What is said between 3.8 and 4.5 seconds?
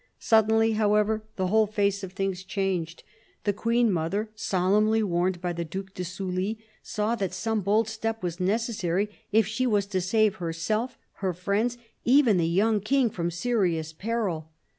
mother,